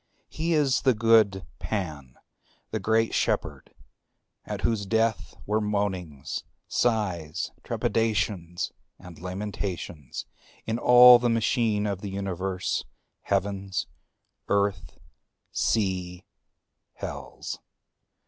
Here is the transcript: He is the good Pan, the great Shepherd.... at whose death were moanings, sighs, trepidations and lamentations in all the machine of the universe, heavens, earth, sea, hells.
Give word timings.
He 0.29 0.53
is 0.53 0.81
the 0.81 0.95
good 0.95 1.45
Pan, 1.59 2.17
the 2.71 2.79
great 2.79 3.13
Shepherd.... 3.13 3.71
at 4.45 4.61
whose 4.61 4.87
death 4.87 5.35
were 5.45 5.61
moanings, 5.61 6.43
sighs, 6.67 7.51
trepidations 7.63 8.71
and 8.97 9.19
lamentations 9.21 10.25
in 10.65 10.79
all 10.79 11.19
the 11.19 11.29
machine 11.29 11.85
of 11.85 12.01
the 12.01 12.09
universe, 12.09 12.83
heavens, 13.25 13.85
earth, 14.49 14.97
sea, 15.51 16.25
hells. 16.95 17.59